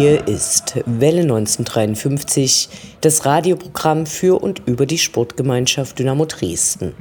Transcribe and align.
Hier 0.00 0.28
ist 0.28 0.76
Welle 0.86 1.22
1953, 1.22 2.68
das 3.00 3.26
Radioprogramm 3.26 4.06
für 4.06 4.40
und 4.40 4.62
über 4.64 4.86
die 4.86 4.96
Sportgemeinschaft 4.96 5.98
Dynamo 5.98 6.24
Dresden. 6.24 6.94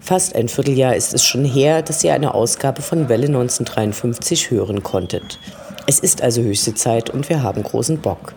Fast 0.00 0.34
ein 0.34 0.48
Vierteljahr 0.48 0.96
ist 0.96 1.14
es 1.14 1.24
schon 1.24 1.44
her, 1.44 1.82
dass 1.82 2.02
ihr 2.02 2.14
eine 2.14 2.34
Ausgabe 2.34 2.82
von 2.82 3.08
Welle 3.08 3.28
1953 3.28 4.50
hören 4.50 4.82
konntet. 4.82 5.38
Es 5.86 6.00
ist 6.00 6.20
also 6.20 6.42
höchste 6.42 6.74
Zeit 6.74 7.10
und 7.10 7.28
wir 7.28 7.44
haben 7.44 7.62
großen 7.62 8.00
Bock. 8.00 8.34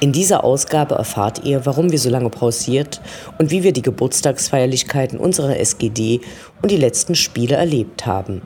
In 0.00 0.12
dieser 0.12 0.42
Ausgabe 0.42 0.94
erfahrt 0.94 1.44
ihr, 1.44 1.66
warum 1.66 1.92
wir 1.92 1.98
so 1.98 2.08
lange 2.08 2.30
pausiert 2.30 3.02
und 3.36 3.50
wie 3.50 3.62
wir 3.62 3.74
die 3.74 3.82
Geburtstagsfeierlichkeiten 3.82 5.18
unserer 5.18 5.58
SGD 5.58 6.22
und 6.62 6.70
die 6.70 6.78
letzten 6.78 7.14
Spiele 7.14 7.56
erlebt 7.56 8.06
haben. 8.06 8.40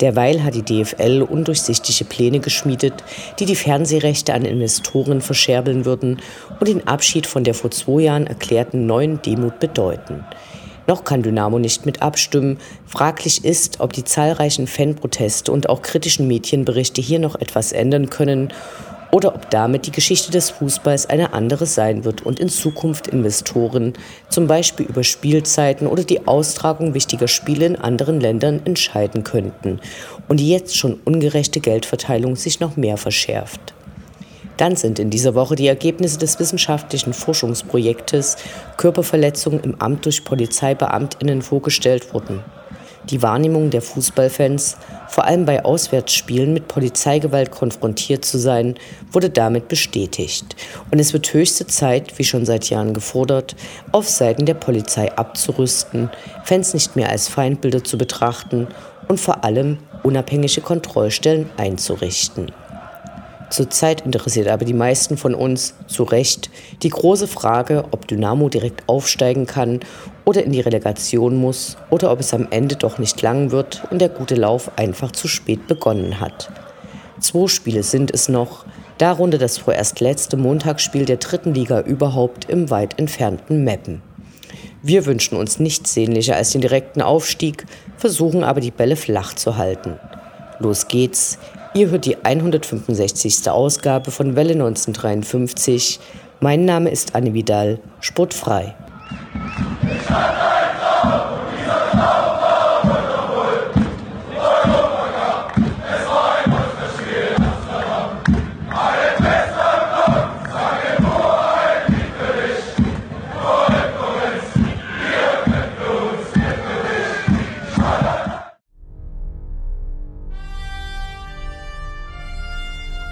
Derweil 0.00 0.42
hat 0.42 0.54
die 0.54 0.62
DFL 0.62 1.22
undurchsichtige 1.28 2.04
Pläne 2.04 2.40
geschmiedet, 2.40 2.94
die 3.38 3.44
die 3.44 3.56
Fernsehrechte 3.56 4.32
an 4.32 4.44
Investoren 4.44 5.20
verscherbeln 5.20 5.84
würden 5.84 6.20
und 6.58 6.68
den 6.68 6.86
Abschied 6.86 7.26
von 7.26 7.44
der 7.44 7.54
vor 7.54 7.70
zwei 7.70 8.02
Jahren 8.02 8.26
erklärten 8.26 8.86
neuen 8.86 9.20
Demut 9.22 9.60
bedeuten. 9.60 10.24
Noch 10.86 11.04
kann 11.04 11.22
Dynamo 11.22 11.58
nicht 11.58 11.86
mit 11.86 12.02
abstimmen. 12.02 12.58
Fraglich 12.86 13.44
ist, 13.44 13.80
ob 13.80 13.92
die 13.92 14.04
zahlreichen 14.04 14.66
Fanproteste 14.66 15.52
und 15.52 15.68
auch 15.68 15.82
kritischen 15.82 16.26
Medienberichte 16.26 17.00
hier 17.00 17.18
noch 17.18 17.36
etwas 17.36 17.72
ändern 17.72 18.10
können 18.10 18.52
oder 19.10 19.34
ob 19.34 19.50
damit 19.50 19.86
die 19.86 19.92
Geschichte 19.92 20.30
des 20.30 20.50
Fußballs 20.50 21.06
eine 21.06 21.32
andere 21.32 21.66
sein 21.66 22.04
wird 22.04 22.22
und 22.22 22.38
in 22.38 22.48
Zukunft 22.48 23.08
Investoren 23.08 23.94
zum 24.28 24.46
Beispiel 24.46 24.86
über 24.86 25.04
Spielzeiten 25.04 25.86
oder 25.86 26.04
die 26.04 26.26
Austragung 26.26 26.94
wichtiger 26.94 27.28
Spiele 27.28 27.66
in 27.66 27.76
anderen 27.76 28.20
Ländern 28.20 28.60
entscheiden 28.64 29.24
könnten 29.24 29.80
und 30.28 30.38
die 30.38 30.50
jetzt 30.50 30.76
schon 30.76 31.00
ungerechte 31.04 31.60
Geldverteilung 31.60 32.36
sich 32.36 32.60
noch 32.60 32.76
mehr 32.76 32.96
verschärft. 32.96 33.74
Dann 34.56 34.76
sind 34.76 34.98
in 34.98 35.08
dieser 35.08 35.34
Woche 35.34 35.56
die 35.56 35.68
Ergebnisse 35.68 36.18
des 36.18 36.38
wissenschaftlichen 36.38 37.14
Forschungsprojektes 37.14 38.36
Körperverletzungen 38.76 39.60
im 39.60 39.80
Amt 39.80 40.04
durch 40.04 40.22
Polizeibeamtinnen 40.22 41.40
vorgestellt 41.40 42.12
worden. 42.12 42.44
Die 43.10 43.22
Wahrnehmung 43.22 43.70
der 43.70 43.82
Fußballfans, 43.82 44.76
vor 45.08 45.24
allem 45.24 45.44
bei 45.44 45.64
Auswärtsspielen 45.64 46.52
mit 46.52 46.68
Polizeigewalt 46.68 47.50
konfrontiert 47.50 48.24
zu 48.24 48.38
sein, 48.38 48.76
wurde 49.10 49.30
damit 49.30 49.66
bestätigt. 49.66 50.54
Und 50.92 51.00
es 51.00 51.12
wird 51.12 51.34
höchste 51.34 51.66
Zeit, 51.66 52.18
wie 52.18 52.24
schon 52.24 52.46
seit 52.46 52.70
Jahren 52.70 52.94
gefordert, 52.94 53.56
auf 53.90 54.08
Seiten 54.08 54.46
der 54.46 54.54
Polizei 54.54 55.10
abzurüsten, 55.16 56.08
Fans 56.44 56.72
nicht 56.72 56.94
mehr 56.94 57.08
als 57.10 57.28
Feindbilder 57.28 57.82
zu 57.82 57.98
betrachten 57.98 58.68
und 59.08 59.18
vor 59.18 59.44
allem 59.44 59.78
unabhängige 60.04 60.60
Kontrollstellen 60.60 61.50
einzurichten. 61.56 62.52
Zurzeit 63.50 64.02
interessiert 64.02 64.46
aber 64.46 64.64
die 64.64 64.72
meisten 64.72 65.16
von 65.16 65.34
uns 65.34 65.74
zu 65.88 66.04
Recht 66.04 66.50
die 66.82 66.88
große 66.88 67.26
Frage, 67.26 67.84
ob 67.90 68.06
Dynamo 68.06 68.48
direkt 68.48 68.88
aufsteigen 68.88 69.46
kann 69.46 69.80
oder 70.24 70.44
in 70.44 70.52
die 70.52 70.60
Relegation 70.60 71.36
muss 71.36 71.76
oder 71.90 72.12
ob 72.12 72.20
es 72.20 72.32
am 72.32 72.46
Ende 72.50 72.76
doch 72.76 72.98
nicht 72.98 73.20
lang 73.22 73.50
wird 73.50 73.82
und 73.90 74.00
der 74.00 74.08
gute 74.08 74.36
Lauf 74.36 74.70
einfach 74.76 75.10
zu 75.10 75.26
spät 75.26 75.66
begonnen 75.66 76.20
hat. 76.20 76.50
Zwei 77.18 77.48
Spiele 77.48 77.82
sind 77.82 78.14
es 78.14 78.28
noch, 78.28 78.64
darunter 78.98 79.36
das 79.36 79.58
vorerst 79.58 79.98
letzte 79.98 80.36
Montagsspiel 80.36 81.04
der 81.04 81.16
dritten 81.16 81.52
Liga 81.52 81.80
überhaupt 81.80 82.48
im 82.48 82.70
weit 82.70 83.00
entfernten 83.00 83.64
Meppen. 83.64 84.00
Wir 84.82 85.06
wünschen 85.06 85.36
uns 85.36 85.58
nichts 85.58 85.92
sehnlicher 85.92 86.36
als 86.36 86.50
den 86.50 86.60
direkten 86.60 87.02
Aufstieg, 87.02 87.66
versuchen 87.96 88.44
aber 88.44 88.60
die 88.60 88.70
Bälle 88.70 88.96
flach 88.96 89.34
zu 89.34 89.56
halten. 89.56 89.98
Los 90.60 90.88
geht's, 90.88 91.38
Ihr 91.72 91.90
hört 91.90 92.04
die 92.04 92.16
165. 92.24 93.48
Ausgabe 93.48 94.10
von 94.10 94.34
Welle 94.34 94.54
1953. 94.54 96.00
Mein 96.40 96.64
Name 96.64 96.90
ist 96.90 97.14
Anne 97.14 97.32
Vidal, 97.32 97.78
sportfrei. 98.00 98.74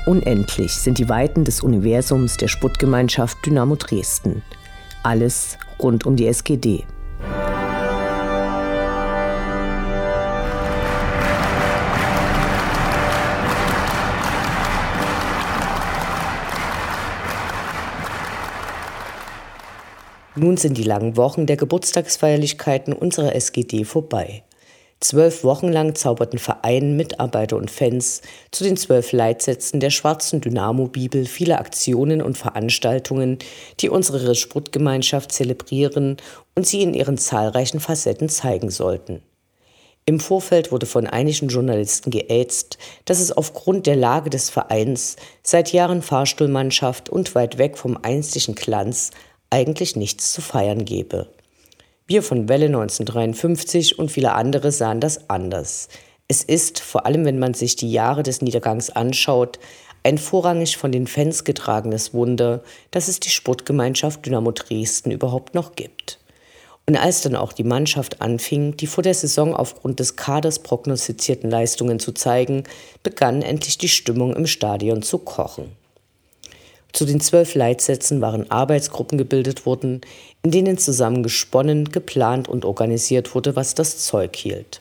Unendlich 0.09 0.73
sind 0.73 0.97
die 0.97 1.11
Weiten 1.11 1.45
des 1.45 1.61
Universums 1.61 2.39
der 2.39 2.49
Sputtgemeinschaft 2.49 3.45
Dynamo 3.45 3.77
Dresden. 3.77 4.43
Alles 5.03 5.59
rund 5.79 6.07
um 6.07 6.17
die 6.17 6.27
SGD. 6.27 6.87
Nun 20.35 20.57
sind 20.57 20.79
die 20.79 20.85
langen 20.85 21.19
Wochen 21.19 21.45
der 21.45 21.59
Geburtstagsfeierlichkeiten 21.59 22.95
unserer 22.95 23.35
SGD 23.35 23.85
vorbei. 23.85 24.43
Zwölf 25.01 25.45
Wochen 25.45 25.69
lang 25.69 25.95
zauberten 25.95 26.41
Verein, 26.41 26.97
Mitarbeiter 26.97 27.57
und 27.57 27.71
Fans 27.71 28.21
zu 28.51 28.65
den 28.65 28.77
zwölf 28.77 29.13
Leitsätzen 29.13 29.79
der 29.79 29.91
schwarzen 29.91 30.41
Dynamo-Bibel 30.41 31.25
viele 31.25 31.59
Aktionen 31.59 32.21
und 32.21 32.37
Veranstaltungen, 32.37 33.39
die 33.79 33.91
unsere 33.91 34.35
Sportgemeinschaft 34.35 35.31
zelebrieren 35.31 36.17
und 36.57 36.67
sie 36.67 36.83
in 36.83 36.95
ihren 36.95 37.17
zahlreichen 37.17 37.79
Facetten 37.79 38.29
zeigen 38.29 38.71
sollten. 38.71 39.23
Im 40.05 40.19
Vorfeld 40.19 40.73
wurde 40.73 40.87
von 40.87 41.07
einigen 41.07 41.49
Journalisten 41.49 42.11
geätzt, 42.11 42.79
dass 43.05 43.21
es 43.21 43.31
aufgrund 43.31 43.87
der 43.87 43.95
Lage 43.95 44.31
des 44.31 44.51
Vereins, 44.51 45.15
seit 45.45 45.73
Jahren 45.73 46.03
Fahrstuhlmannschaft 46.03 47.09
und 47.09 47.37
weit 47.37 47.59
weg 47.59 47.79
vom 47.79 47.97
einstigen 48.03 48.57
Glanz 48.57 49.13
eigentlich 49.51 49.95
nichts 49.95 50.33
zu 50.33 50.41
feiern 50.41 50.85
gebe. 50.85 51.29
Wir 52.11 52.23
von 52.23 52.49
Welle 52.49 52.69
1953 52.69 53.99
und 53.99 54.11
viele 54.11 54.33
andere 54.33 54.73
sahen 54.73 54.99
das 54.99 55.29
anders. 55.29 55.91
Es 56.27 56.43
ist, 56.43 56.81
vor 56.81 57.05
allem 57.05 57.27
wenn 57.27 57.39
man 57.39 57.53
sich 57.53 57.77
die 57.77 57.93
Jahre 57.93 58.23
des 58.23 58.41
Niedergangs 58.41 58.89
anschaut, 58.89 59.59
ein 60.05 60.17
vorrangig 60.17 60.79
von 60.79 60.91
den 60.91 61.07
Fans 61.07 61.45
getragenes 61.45 62.15
Wunder, 62.15 62.63
dass 62.91 63.09
es 63.09 63.21
die 63.21 63.29
Sportgemeinschaft 63.29 64.25
Dynamo 64.25 64.53
Dresden 64.53 65.11
überhaupt 65.11 65.55
noch 65.55 65.77
gibt. 65.77 66.19
Und 66.87 66.97
als 66.97 67.21
dann 67.21 67.37
auch 67.37 67.53
die 67.53 67.65
Mannschaft 67.65 68.23
anfing, 68.23 68.75
die 68.79 68.87
vor 68.87 69.03
der 69.03 69.13
Saison 69.13 69.55
aufgrund 69.55 70.01
des 70.01 70.17
Kaders 70.17 70.61
prognostizierten 70.61 71.51
Leistungen 71.51 72.01
zu 72.01 72.13
zeigen, 72.13 72.65
begann 73.03 73.43
endlich 73.43 73.77
die 73.77 73.91
Stimmung 73.91 74.35
im 74.35 74.47
Stadion 74.47 75.03
zu 75.03 75.19
kochen. 75.19 75.77
Zu 76.93 77.05
den 77.05 77.21
zwölf 77.21 77.55
Leitsätzen 77.55 78.21
waren 78.21 78.51
Arbeitsgruppen 78.51 79.19
gebildet 79.19 79.67
worden, 79.67 80.01
in 80.43 80.51
denen 80.51 80.79
zusammen 80.79 81.23
gesponnen, 81.23 81.91
geplant 81.91 82.49
und 82.49 82.65
organisiert 82.65 83.35
wurde, 83.35 83.57
was 83.57 83.75
das 83.75 83.99
Zeug 83.99 84.37
hielt. 84.37 84.81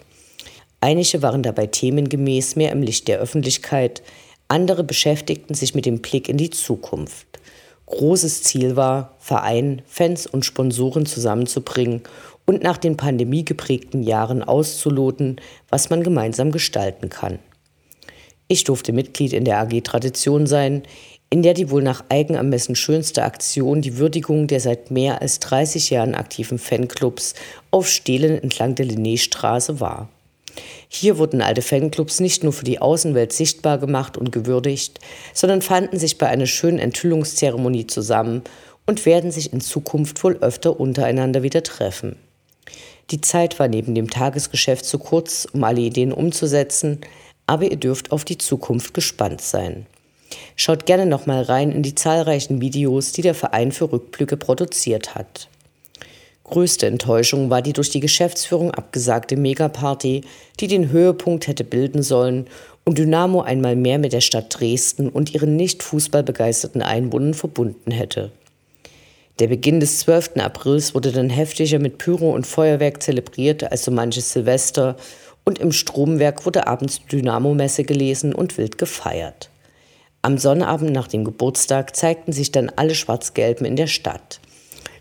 Einige 0.80 1.22
waren 1.22 1.44
dabei 1.44 1.68
themengemäß 1.68 2.56
mehr 2.56 2.72
im 2.72 2.82
Licht 2.82 3.08
der 3.08 3.20
Öffentlichkeit, 3.20 4.02
andere 4.48 4.84
beschäftigten 4.84 5.54
sich 5.54 5.76
mit 5.76 5.86
dem 5.86 6.02
Blick 6.02 6.30
in 6.30 6.38
die 6.38 6.52
Zukunft. 6.52 7.28
Großes 7.88 8.44
Ziel 8.44 8.76
war, 8.76 9.16
Verein, 9.18 9.82
Fans 9.88 10.28
und 10.28 10.46
Sponsoren 10.46 11.06
zusammenzubringen 11.06 12.04
und 12.46 12.64
nach 12.64 12.78
den 12.78 12.96
pandemiegeprägten 12.96 14.04
Jahren 14.04 14.44
auszuloten, 14.44 15.42
was 15.70 15.90
man 15.90 16.04
gemeinsam 16.04 16.52
gestalten 16.52 17.10
kann. 17.10 17.40
Ich 18.48 18.64
durfte 18.64 18.94
Mitglied 18.94 19.34
in 19.34 19.44
der 19.44 19.60
AG 19.60 19.82
Tradition 19.84 20.48
sein, 20.48 20.84
in 21.30 21.44
der 21.44 21.54
die 21.54 21.70
wohl 21.70 21.84
nach 21.84 22.06
Eigenermessen 22.10 22.76
schönste 22.76 23.24
Aktion 23.24 23.82
die 23.82 23.98
Würdigung 23.98 24.48
der 24.48 24.60
seit 24.60 24.92
mehr 24.92 25.22
als 25.22 25.40
30 25.40 25.90
Jahren 25.90 26.16
aktiven 26.16 26.58
Fanclubs 26.58 27.36
auf 27.72 27.90
Stelen 27.90 28.42
entlang 28.42 28.76
der 28.76 28.86
Linnéstraße 28.86 29.80
war. 29.80 30.10
Hier 30.90 31.18
wurden 31.18 31.42
alte 31.42 31.62
Fanclubs 31.62 32.20
nicht 32.20 32.44
nur 32.44 32.54
für 32.54 32.64
die 32.64 32.80
Außenwelt 32.80 33.34
sichtbar 33.34 33.78
gemacht 33.78 34.18
und 34.18 34.32
gewürdigt, 34.32 35.00
sondern 35.34 35.62
fanden 35.62 36.00
sich 36.00 36.18
bei 36.18 36.28
einer 36.28 36.48
schönen 36.48 36.80
Enthüllungszeremonie 36.80 37.88
zusammen 37.88 38.44
und 38.86 39.06
werden 39.06 39.32
sich 39.32 39.52
in 39.52 39.62
Zukunft 39.62 40.24
wohl 40.24 40.38
öfter 40.38 40.80
untereinander 40.80 41.44
wieder 41.44 41.62
treffen. 41.62 42.16
Die 43.12 43.22
Zeit 43.22 43.60
war 43.60 43.68
neben 43.68 43.96
dem 43.96 44.10
Tagesgeschäft 44.10 44.86
zu 44.86 44.98
kurz, 44.98 45.48
um 45.52 45.64
alle 45.64 45.82
Ideen 45.82 46.12
umzusetzen, 46.12 47.00
aber 47.46 47.66
ihr 47.66 47.78
dürft 47.78 48.12
auf 48.12 48.26
die 48.26 48.38
Zukunft 48.38 48.94
gespannt 48.94 49.42
sein. 49.42 49.86
Schaut 50.56 50.86
gerne 50.86 51.06
nochmal 51.06 51.44
rein 51.44 51.72
in 51.72 51.84
die 51.84 51.96
zahlreichen 51.96 52.62
Videos, 52.62 53.12
die 53.12 53.22
der 53.22 53.36
Verein 53.36 53.72
für 53.72 53.92
Rückblicke 53.92 54.38
produziert 54.38 55.16
hat. 55.16 55.48
Größte 56.44 56.88
Enttäuschung 56.88 57.50
war 57.50 57.62
die 57.62 57.74
durch 57.74 57.90
die 57.90 58.00
Geschäftsführung 58.00 58.72
abgesagte 58.72 59.36
Megaparty, 59.36 60.22
die 60.60 60.68
den 60.68 60.90
Höhepunkt 60.92 61.48
hätte 61.48 61.66
bilden 61.66 62.02
sollen 62.02 62.48
und 62.86 62.98
Dynamo 62.98 63.42
einmal 63.42 63.76
mehr 63.76 64.00
mit 64.00 64.14
der 64.14 64.22
Stadt 64.22 64.58
Dresden 64.58 65.10
und 65.10 65.34
ihren 65.34 65.58
nicht 65.58 65.84
fußballbegeisterten 65.84 66.82
Einwohnern 66.82 67.34
verbunden 67.34 67.92
hätte. 67.92 68.32
Der 69.40 69.48
Beginn 69.48 69.82
des 69.82 70.00
12. 70.00 70.38
Aprils 70.38 70.96
wurde 70.96 71.12
dann 71.12 71.30
heftiger 71.30 71.80
mit 71.80 71.98
Pyro 71.98 72.32
und 72.32 72.48
Feuerwerk 72.48 73.04
zelebriert 73.04 73.70
als 73.70 73.84
so 73.84 73.92
manches 73.92 74.32
Silvester 74.32 74.96
und 75.44 75.60
im 75.60 75.74
Stromwerk 75.74 76.46
wurde 76.46 76.66
abends 76.66 77.02
Dynamo-Messe 77.12 77.84
gelesen 77.84 78.34
und 78.34 78.58
wild 78.58 78.78
gefeiert. 78.78 79.50
Am 80.22 80.38
Sonnabend 80.38 80.92
nach 80.92 81.08
dem 81.08 81.24
Geburtstag 81.24 81.96
zeigten 81.96 82.34
sich 82.34 82.52
dann 82.52 82.72
alle 82.76 82.96
Schwarz-Gelben 82.96 83.66
in 83.66 83.76
der 83.76 83.88
Stadt. 83.88 84.40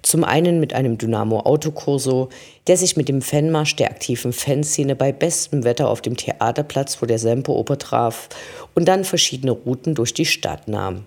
Zum 0.03 0.23
einen 0.23 0.61
mit 0.61 0.73
einem 0.73 0.99
Dynamo 0.99 1.41
Autokurso, 1.41 2.29
der 2.69 2.77
sich 2.77 2.97
mit 2.97 3.09
dem 3.09 3.23
Fanmarsch 3.23 3.75
der 3.75 3.91
aktiven 3.91 4.33
Fanszene 4.33 4.95
bei 4.95 5.11
bestem 5.11 5.65
Wetter 5.65 5.89
auf 5.89 6.01
dem 6.01 6.17
Theaterplatz 6.17 6.95
vor 6.95 7.09
der 7.09 7.19
Semperoper 7.19 7.77
traf 7.77 8.29
und 8.75 8.87
dann 8.87 9.05
verschiedene 9.05 9.51
Routen 9.51 9.97
durch 9.97 10.15
die 10.15 10.27
Stadt 10.27 10.69
nahm. 10.69 11.07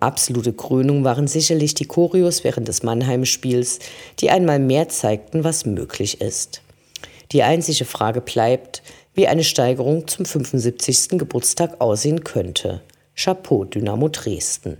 Absolute 0.00 0.52
Krönung 0.52 1.02
waren 1.04 1.26
sicherlich 1.26 1.72
die 1.72 1.86
Choreos 1.86 2.44
während 2.44 2.68
des 2.68 2.82
Mannheim-Spiels, 2.82 3.78
die 4.18 4.28
einmal 4.28 4.58
mehr 4.58 4.90
zeigten, 4.90 5.44
was 5.44 5.64
möglich 5.64 6.20
ist. 6.20 6.60
Die 7.32 7.42
einzige 7.42 7.86
Frage 7.86 8.20
bleibt, 8.20 8.82
wie 9.14 9.28
eine 9.28 9.44
Steigerung 9.44 10.06
zum 10.06 10.26
75. 10.26 11.18
Geburtstag 11.18 11.80
aussehen 11.80 12.22
könnte. 12.22 12.82
Chapeau 13.16 13.64
Dynamo 13.64 14.08
Dresden. 14.08 14.78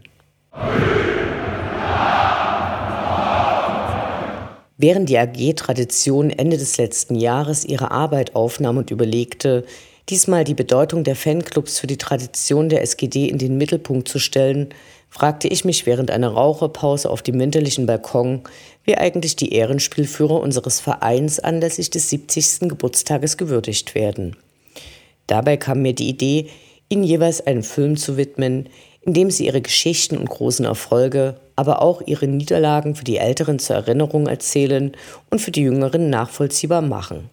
Während 4.76 5.08
die 5.08 5.18
AG 5.18 5.54
Tradition 5.54 6.30
Ende 6.30 6.58
des 6.58 6.76
letzten 6.76 7.14
Jahres 7.14 7.64
ihre 7.64 7.92
Arbeit 7.92 8.34
aufnahm 8.34 8.76
und 8.76 8.90
überlegte, 8.90 9.64
diesmal 10.08 10.42
die 10.42 10.54
Bedeutung 10.54 11.04
der 11.04 11.14
Fanclubs 11.14 11.78
für 11.78 11.86
die 11.86 11.96
Tradition 11.96 12.68
der 12.68 12.82
SGD 12.82 13.28
in 13.28 13.38
den 13.38 13.56
Mittelpunkt 13.56 14.08
zu 14.08 14.18
stellen, 14.18 14.70
fragte 15.10 15.46
ich 15.46 15.64
mich 15.64 15.86
während 15.86 16.10
einer 16.10 16.30
Raucherpause 16.30 17.08
auf 17.08 17.22
dem 17.22 17.38
winterlichen 17.38 17.86
Balkon, 17.86 18.42
wie 18.82 18.98
eigentlich 18.98 19.36
die 19.36 19.52
Ehrenspielführer 19.52 20.40
unseres 20.40 20.80
Vereins 20.80 21.38
anlässlich 21.38 21.88
des 21.88 22.10
70. 22.10 22.68
Geburtstages 22.68 23.36
gewürdigt 23.36 23.94
werden. 23.94 24.36
Dabei 25.28 25.56
kam 25.56 25.82
mir 25.82 25.94
die 25.94 26.08
Idee, 26.08 26.48
ihnen 26.88 27.04
jeweils 27.04 27.46
einen 27.46 27.62
Film 27.62 27.96
zu 27.96 28.16
widmen, 28.16 28.68
in 29.02 29.12
dem 29.14 29.30
sie 29.30 29.46
ihre 29.46 29.60
Geschichten 29.60 30.16
und 30.16 30.28
großen 30.28 30.64
Erfolge 30.64 31.36
aber 31.56 31.82
auch 31.82 32.02
ihre 32.06 32.26
Niederlagen 32.26 32.94
für 32.94 33.04
die 33.04 33.18
Älteren 33.18 33.58
zur 33.58 33.76
Erinnerung 33.76 34.26
erzählen 34.26 34.92
und 35.30 35.40
für 35.40 35.50
die 35.50 35.62
Jüngeren 35.62 36.10
nachvollziehbar 36.10 36.82
machen. 36.82 37.30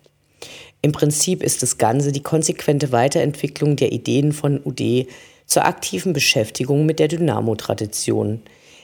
Im 0.82 0.92
Prinzip 0.92 1.44
ist 1.44 1.62
das 1.62 1.78
Ganze 1.78 2.12
die 2.12 2.24
konsequente 2.24 2.92
Weiterentwicklung 2.92 3.76
der 3.76 3.92
Ideen 3.92 4.32
von 4.32 4.62
UD 4.64 5.08
zur 5.46 5.66
aktiven 5.66 6.14
Beschäftigung 6.14 6.86
mit 6.86 7.00
der 7.00 7.08
Dynamo-Tradition, 7.08 8.42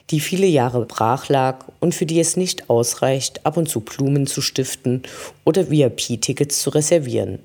die 0.09 0.19
viele 0.19 0.47
Jahre 0.47 0.85
brach 0.85 1.27
lag 1.27 1.65
und 1.79 1.95
für 1.95 2.05
die 2.05 2.19
es 2.19 2.37
nicht 2.37 2.69
ausreicht, 2.69 3.45
ab 3.45 3.57
und 3.57 3.67
zu 3.67 3.81
Blumen 3.81 4.27
zu 4.27 4.41
stiften 4.41 5.03
oder 5.43 5.69
VIP-Tickets 5.69 6.61
zu 6.61 6.69
reservieren. 6.69 7.39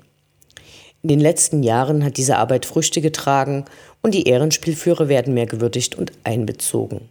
In 1.03 1.09
den 1.09 1.19
letzten 1.19 1.63
Jahren 1.63 2.05
hat 2.05 2.15
diese 2.15 2.37
Arbeit 2.37 2.65
Früchte 2.65 3.01
getragen 3.01 3.65
und 4.01 4.13
die 4.13 4.25
Ehrenspielführer 4.25 5.09
werden 5.09 5.33
mehr 5.33 5.45
gewürdigt 5.45 5.95
und 5.95 6.13
einbezogen. 6.23 7.09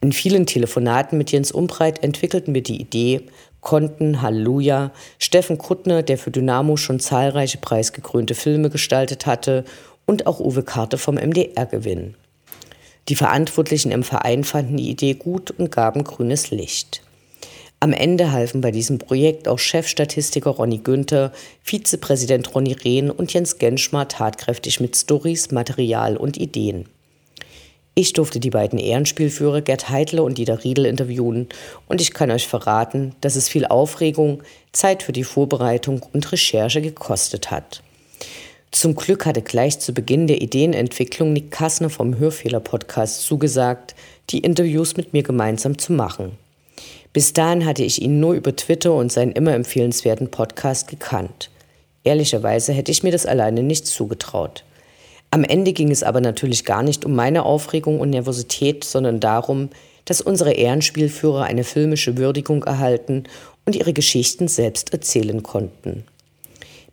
In 0.00 0.12
vielen 0.12 0.46
Telefonaten 0.46 1.18
mit 1.18 1.32
Jens 1.32 1.50
Umbreit 1.50 2.04
entwickelten 2.04 2.54
wir 2.54 2.62
die 2.62 2.80
Idee, 2.80 3.22
konnten 3.60 4.22
Halleluja, 4.22 4.92
Steffen 5.18 5.58
Kuttner, 5.58 6.04
der 6.04 6.18
für 6.18 6.30
Dynamo 6.30 6.76
schon 6.76 7.00
zahlreiche 7.00 7.58
preisgekrönte 7.58 8.36
Filme 8.36 8.70
gestaltet 8.70 9.26
hatte, 9.26 9.64
und 10.06 10.28
auch 10.28 10.38
Uwe 10.38 10.62
Karte 10.62 10.96
vom 10.96 11.16
MDR 11.16 11.66
gewinnen. 11.66 12.14
Die 13.08 13.16
Verantwortlichen 13.16 13.90
im 13.90 14.04
Verein 14.04 14.44
fanden 14.44 14.76
die 14.76 14.90
Idee 14.90 15.14
gut 15.14 15.50
und 15.50 15.72
gaben 15.72 16.04
grünes 16.04 16.52
Licht. 16.52 17.03
Am 17.80 17.92
Ende 17.92 18.32
halfen 18.32 18.60
bei 18.60 18.70
diesem 18.70 18.98
Projekt 18.98 19.46
auch 19.46 19.58
Chefstatistiker 19.58 20.50
Ronny 20.50 20.78
Günther, 20.78 21.32
Vizepräsident 21.62 22.54
Ronny 22.54 22.72
Rehn 22.72 23.10
und 23.10 23.32
Jens 23.32 23.58
Genschmar 23.58 24.08
tatkräftig 24.08 24.80
mit 24.80 24.96
Stories, 24.96 25.50
Material 25.50 26.16
und 26.16 26.38
Ideen. 26.38 26.86
Ich 27.96 28.12
durfte 28.12 28.40
die 28.40 28.50
beiden 28.50 28.78
Ehrenspielführer 28.78 29.60
Gerd 29.60 29.88
Heidler 29.88 30.24
und 30.24 30.38
Dieter 30.38 30.64
Riedel 30.64 30.86
interviewen 30.86 31.48
und 31.86 32.00
ich 32.00 32.12
kann 32.12 32.30
euch 32.32 32.48
verraten, 32.48 33.14
dass 33.20 33.36
es 33.36 33.48
viel 33.48 33.66
Aufregung, 33.66 34.42
Zeit 34.72 35.04
für 35.04 35.12
die 35.12 35.22
Vorbereitung 35.22 36.04
und 36.12 36.32
Recherche 36.32 36.82
gekostet 36.82 37.52
hat. 37.52 37.82
Zum 38.72 38.96
Glück 38.96 39.26
hatte 39.26 39.42
gleich 39.42 39.78
zu 39.78 39.94
Beginn 39.94 40.26
der 40.26 40.42
Ideenentwicklung 40.42 41.32
Nick 41.32 41.52
Kassner 41.52 41.88
vom 41.88 42.18
Hörfehler-Podcast 42.18 43.22
zugesagt, 43.22 43.94
die 44.30 44.40
Interviews 44.40 44.96
mit 44.96 45.12
mir 45.12 45.22
gemeinsam 45.22 45.78
zu 45.78 45.92
machen. 45.92 46.32
Bis 47.14 47.32
dahin 47.32 47.64
hatte 47.64 47.84
ich 47.84 48.02
ihn 48.02 48.18
nur 48.18 48.34
über 48.34 48.56
Twitter 48.56 48.92
und 48.92 49.12
seinen 49.12 49.30
immer 49.30 49.54
empfehlenswerten 49.54 50.32
Podcast 50.32 50.88
gekannt. 50.88 51.48
Ehrlicherweise 52.02 52.72
hätte 52.72 52.90
ich 52.90 53.04
mir 53.04 53.12
das 53.12 53.24
alleine 53.24 53.62
nicht 53.62 53.86
zugetraut. 53.86 54.64
Am 55.30 55.44
Ende 55.44 55.72
ging 55.72 55.92
es 55.92 56.02
aber 56.02 56.20
natürlich 56.20 56.64
gar 56.64 56.82
nicht 56.82 57.04
um 57.04 57.14
meine 57.14 57.44
Aufregung 57.44 58.00
und 58.00 58.10
Nervosität, 58.10 58.82
sondern 58.82 59.20
darum, 59.20 59.70
dass 60.06 60.20
unsere 60.20 60.54
Ehrenspielführer 60.54 61.44
eine 61.44 61.62
filmische 61.62 62.16
Würdigung 62.16 62.64
erhalten 62.64 63.24
und 63.64 63.76
ihre 63.76 63.92
Geschichten 63.92 64.48
selbst 64.48 64.92
erzählen 64.92 65.44
konnten. 65.44 66.02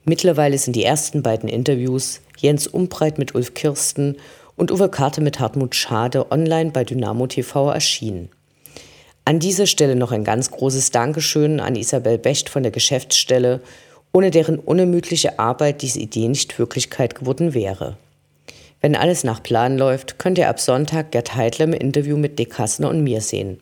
Mittlerweile 0.05 0.60
sind 0.60 0.75
die 0.75 0.84
ersten 0.84 1.24
beiden 1.24 1.50
Interviews, 1.50 2.22
Jens 2.38 2.67
Umbreit 2.67 3.17
mit 3.17 3.34
Ulf 3.34 3.55
Kirsten 3.55 4.17
und 4.55 4.72
Uwe 4.72 4.89
Karte 4.89 5.19
mit 5.22 5.39
Hartmut 5.39 5.74
Schade, 5.74 6.31
online 6.31 6.69
bei 6.69 6.84
Dynamo 6.84 7.25
TV 7.25 7.72
erschienen. 7.72 8.29
An 9.24 9.40
dieser 9.40 9.68
Stelle 9.68 9.96
noch 9.96 10.12
ein 10.12 10.24
ganz 10.24 10.50
großes 10.50 10.92
Dankeschön 10.92 11.60
an 11.60 11.75
Isabel 11.75 12.18
Becht 12.18 12.50
von 12.50 12.63
der 12.63 12.72
Geschäftsstelle, 12.72 13.62
ohne 14.13 14.32
deren 14.32 14.58
unermüdliche 14.58 15.38
Arbeit 15.40 15.84
diese 15.84 16.00
Idee 16.00 16.28
nicht 16.28 16.58
Wirklichkeit 16.58 17.16
geworden 17.16 17.54
wäre. 17.54 17.98
Wenn 18.82 18.96
alles 18.96 19.24
nach 19.24 19.44
Plan 19.44 19.78
läuft, 19.78 20.18
könnt 20.18 20.40
ihr 20.40 20.50
ab 20.50 20.60
Sonntag 20.60 21.12
Gerd 21.12 21.36
Heidler 21.36 21.66
im 21.66 21.74
Interview 21.74 22.18
mit 22.18 22.40
Dick 22.40 22.58
Hassner 22.58 22.90
und 22.90 23.04
mir 23.04 23.22
sehen. 23.22 23.60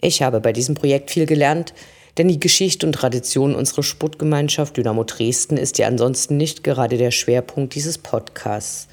Ich 0.00 0.20
habe 0.20 0.40
bei 0.40 0.52
diesem 0.52 0.74
Projekt 0.74 1.12
viel 1.12 1.26
gelernt, 1.26 1.74
denn 2.18 2.26
die 2.26 2.40
Geschichte 2.40 2.84
und 2.84 2.92
Tradition 2.92 3.54
unserer 3.54 3.84
Sportgemeinschaft 3.84 4.76
Dynamo 4.76 5.04
Dresden 5.04 5.56
ist 5.56 5.78
ja 5.78 5.86
ansonsten 5.86 6.36
nicht 6.36 6.64
gerade 6.64 6.98
der 6.98 7.12
Schwerpunkt 7.12 7.76
dieses 7.76 7.98
Podcasts. 7.98 8.88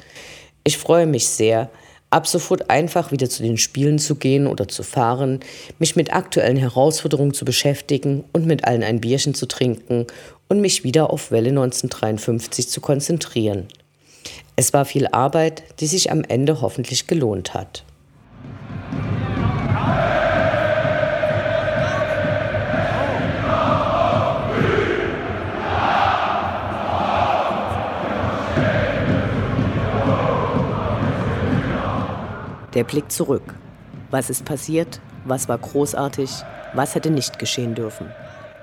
Ich 0.63 0.77
freue 0.77 1.08
mich 1.08 1.27
sehr, 1.27 1.69
ab 2.09 2.27
sofort 2.27 2.69
einfach 2.69 3.11
wieder 3.11 3.29
zu 3.29 3.43
den 3.43 3.57
Spielen 3.57 3.99
zu 3.99 4.15
gehen 4.15 4.47
oder 4.47 4.67
zu 4.67 4.83
fahren, 4.83 5.39
mich 5.77 5.95
mit 5.95 6.13
aktuellen 6.13 6.57
Herausforderungen 6.57 7.33
zu 7.33 7.45
beschäftigen 7.45 8.23
und 8.33 8.45
mit 8.45 8.65
allen 8.65 8.83
ein 8.83 9.01
Bierchen 9.01 9.33
zu 9.33 9.45
trinken 9.45 10.07
und 10.47 10.61
mich 10.61 10.83
wieder 10.83 11.11
auf 11.11 11.31
Welle 11.31 11.49
1953 11.49 12.69
zu 12.69 12.81
konzentrieren. 12.81 13.67
Es 14.55 14.73
war 14.73 14.85
viel 14.85 15.07
Arbeit, 15.07 15.63
die 15.79 15.87
sich 15.87 16.11
am 16.11 16.23
Ende 16.23 16.61
hoffentlich 16.61 17.07
gelohnt 17.07 17.53
hat. 17.53 17.83
Der 32.73 32.83
Blick 32.83 33.11
zurück. 33.11 33.55
Was 34.11 34.29
ist 34.29 34.45
passiert? 34.45 35.01
Was 35.25 35.49
war 35.49 35.57
großartig? 35.57 36.29
Was 36.73 36.93
hätte 36.93 37.09
nicht 37.09 37.39
geschehen 37.39 37.73
dürfen? 37.73 38.11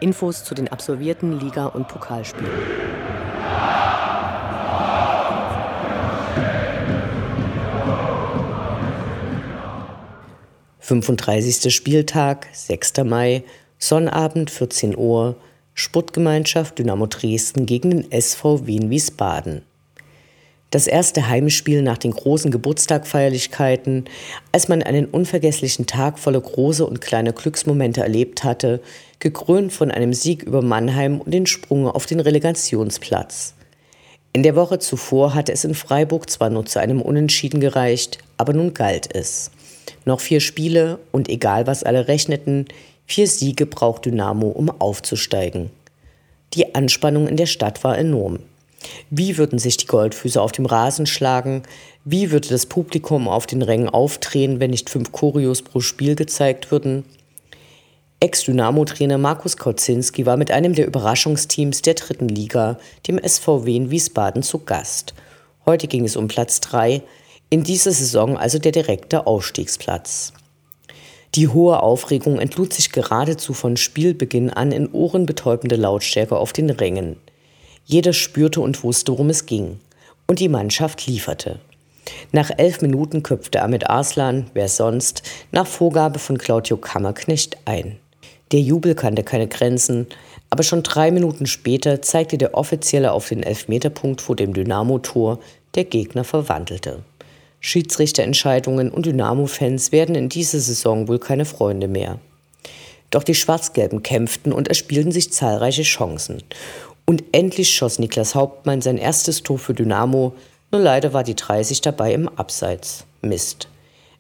Infos 0.01 0.45
zu 0.45 0.55
den 0.55 0.69
absolvierten 0.69 1.41
Liga- 1.41 1.67
und 1.67 1.89
Pokalspielen. 1.89 2.53
35. 10.87 11.75
Spieltag, 11.75 12.47
6. 12.53 12.99
Mai, 13.05 13.43
Sonnabend 13.77 14.53
14 14.53 14.97
Uhr, 14.97 15.35
Sportgemeinschaft 15.75 16.79
Dynamo 16.79 17.09
Dresden 17.09 17.67
gegen 17.67 17.91
den 17.91 18.13
SV 18.13 18.69
Wien 18.69 18.89
Wiesbaden. 18.89 19.63
Das 20.71 20.89
erste 20.89 21.29
Heimspiel 21.29 21.83
nach 21.83 21.97
den 21.97 22.11
großen 22.11 22.51
Geburtstagfeierlichkeiten, 22.51 24.07
als 24.51 24.69
man 24.69 24.83
einen 24.83 25.07
unvergesslichen 25.07 25.87
Tag 25.87 26.19
voller 26.19 26.41
großer 26.41 26.87
und 26.87 27.01
kleiner 27.01 27.33
Glücksmomente 27.33 28.01
erlebt 28.01 28.43
hatte, 28.43 28.81
gekrönt 29.21 29.73
von 29.73 29.93
einem 29.93 30.13
Sieg 30.13 30.43
über 30.43 30.63
Mannheim 30.63 31.21
und 31.21 31.33
den 31.33 31.47
Sprung 31.47 31.89
auf 31.89 32.07
den 32.07 32.19
Relegationsplatz. 32.19 33.55
In 34.33 34.43
der 34.43 34.57
Woche 34.57 34.81
zuvor 34.81 35.35
hatte 35.35 35.53
es 35.53 35.65
in 35.65 35.75
Freiburg 35.75 36.29
zwar 36.29 36.51
nur 36.51 36.67
zu 36.67 36.81
einem 36.81 37.01
Unentschieden 37.01 37.61
gereicht, 37.61 38.19
aber 38.37 38.53
nun 38.53 38.75
galt 38.75 39.15
es. 39.15 39.53
Noch 40.05 40.21
vier 40.21 40.41
Spiele 40.41 40.99
und 41.13 41.29
egal 41.29 41.67
was 41.67 41.85
alle 41.85 42.09
rechneten, 42.09 42.67
vier 43.07 43.29
Siege 43.29 43.67
braucht 43.67 44.05
Dynamo, 44.05 44.49
um 44.49 44.69
aufzusteigen. 44.69 45.71
Die 46.55 46.75
Anspannung 46.75 47.29
in 47.29 47.37
der 47.37 47.47
Stadt 47.47 47.83
war 47.85 47.97
enorm. 47.97 48.41
Wie 49.11 49.39
würden 49.39 49.59
sich 49.59 49.77
die 49.77 49.87
Goldfüße 49.87 50.41
auf 50.41 50.53
dem 50.53 50.67
Rasen 50.67 51.07
schlagen? 51.07 51.63
Wie 52.05 52.31
würde 52.31 52.49
das 52.49 52.67
Publikum 52.67 53.29
auf 53.29 53.47
den 53.47 53.63
Rängen 53.63 53.89
aufdrehen, 53.89 54.61
wenn 54.61 54.71
nicht 54.71 54.91
fünf 54.91 55.13
Choreos 55.13 55.63
pro 55.63 55.81
Spiel 55.81 56.15
gezeigt 56.15 56.71
würden? 56.71 57.05
Ex-Dynamo-Trainer 58.21 59.19
Markus 59.19 59.57
Kauzinski 59.57 60.25
war 60.25 60.39
mit 60.39 60.51
einem 60.51 60.75
der 60.75 60.87
Überraschungsteams 60.87 61.83
der 61.83 61.95
dritten 61.95 62.29
Liga, 62.29 62.79
dem 63.07 63.21
SVW 63.23 63.77
in 63.77 63.91
Wiesbaden, 63.91 64.43
zu 64.43 64.61
Gast. 64.61 65.15
Heute 65.67 65.87
ging 65.87 66.05
es 66.05 66.17
um 66.17 66.27
Platz 66.27 66.61
3, 66.61 67.03
in 67.51 67.63
dieser 67.63 67.93
Saison 67.93 68.39
also 68.39 68.59
der 68.59 68.73
direkte 68.73 69.27
Aufstiegsplatz. 69.27 70.33
Die 71.35 71.49
hohe 71.49 71.83
Aufregung 71.83 72.39
entlud 72.39 72.73
sich 72.73 72.93
geradezu 72.93 73.53
von 73.53 73.77
Spielbeginn 73.77 74.49
an 74.49 74.73
in 74.73 74.91
ohrenbetäubende 74.91 75.77
Lautstärke 75.77 76.37
auf 76.37 76.55
den 76.55 76.71
Rängen. 76.71 77.17
Jeder 77.87 78.13
spürte 78.13 78.61
und 78.61 78.83
wusste, 78.83 79.13
worum 79.13 79.31
es 79.31 79.47
ging. 79.47 79.79
Und 80.27 80.41
die 80.41 80.49
Mannschaft 80.49 81.07
lieferte. 81.07 81.61
Nach 82.33 82.51
elf 82.57 82.83
Minuten 82.83 83.23
köpfte 83.23 83.63
Ahmed 83.63 83.89
Arslan, 83.89 84.51
wer 84.55 84.69
sonst, 84.69 85.23
nach 85.53 85.67
Vorgabe 85.67 86.19
von 86.19 86.37
Claudio 86.37 86.77
Kammerknecht 86.77 87.57
ein. 87.65 87.97
Der 88.53 88.61
Jubel 88.61 88.95
kannte 88.95 89.23
keine 89.23 89.49
Grenzen, 89.49 90.07
aber 90.51 90.63
schon 90.63 90.83
drei 90.83 91.11
Minuten 91.11 91.47
später 91.47 92.03
zeigte 92.03 92.39
der 92.39 92.55
Offizielle 92.55 93.13
auf 93.13 93.29
den 93.29 93.43
Elfmeterpunkt 93.43 94.21
vor 94.21 94.37
dem 94.37 94.53
Dynamo-Tor, 94.53 95.39
der 95.75 95.85
Gegner 95.85 96.25
verwandelte. 96.25 97.03
Schiedsrichterentscheidungen 97.61 98.91
und 98.91 99.07
Dynamo-Fans 99.07 99.91
werden 99.91 100.15
in 100.15 100.29
dieser 100.29 100.61
Saison 100.61 101.09
wohl 101.09 101.19
keine 101.19 101.45
Freunde 101.45 101.89
mehr. 101.89 102.19
Doch 103.11 103.23
die 103.23 103.35
Schwarz-Gelben 103.35 104.03
kämpften 104.03 104.53
und 104.53 104.69
erspielten 104.69 105.13
sich 105.13 105.33
zahlreiche 105.33 105.83
Chancen. 105.83 106.43
Und 107.07 107.23
endlich 107.33 107.71
schoss 107.71 107.99
Niklas 107.99 108.35
Hauptmann 108.35 108.83
sein 108.83 108.99
erstes 108.99 109.43
Tor 109.43 109.59
für 109.59 109.75
Dynamo, 109.75 110.35
nur 110.73 110.81
leider 110.81 111.13
war 111.13 111.23
die 111.23 111.37
30 111.37 111.81
dabei 111.81 112.13
im 112.13 112.29
Abseits. 112.29 113.05
Mist. 113.23 113.69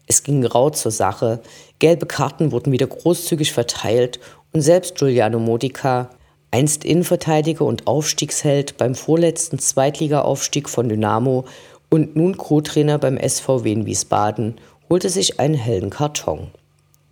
Es 0.06 0.22
ging 0.22 0.44
rau 0.46 0.70
zur 0.70 0.92
Sache, 0.92 1.40
gelbe 1.80 2.06
Karten 2.06 2.52
wurden 2.52 2.72
wieder 2.72 2.86
großzügig 2.86 3.52
verteilt 3.52 4.20
und 4.52 4.60
selbst 4.60 4.96
Giuliano 4.96 5.40
Modica, 5.40 6.10
einst 6.52 6.84
Innenverteidiger 6.84 7.64
und 7.64 7.88
Aufstiegsheld 7.88 8.76
beim 8.78 8.94
vorletzten 8.94 9.58
Zweitligaaufstieg 9.58 10.68
von 10.68 10.88
Dynamo 10.88 11.44
und 11.90 12.14
nun 12.14 12.36
Co-Trainer 12.36 12.98
beim 12.98 13.18
SVW 13.18 13.72
in 13.72 13.86
Wiesbaden, 13.86 14.54
holte 14.88 15.10
sich 15.10 15.40
einen 15.40 15.54
hellen 15.54 15.90
Karton. 15.90 16.48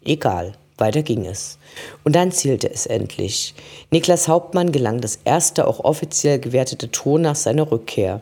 Egal. 0.05 0.53
Weiter 0.77 1.03
ging 1.03 1.25
es. 1.25 1.59
Und 2.03 2.17
dann 2.17 2.33
zielte 2.33 2.71
es 2.71 2.87
endlich. 2.87 3.55
Niklas 3.91 4.29
Hauptmann 4.29 4.73
gelang 4.73 5.01
das 5.01 5.21
erste 5.25 5.67
auch 5.67 5.81
offiziell 5.81 6.39
gewertete 6.39 6.91
Tor 6.91 7.19
nach 7.19 7.37
seiner 7.37 7.71
Rückkehr. 7.71 8.21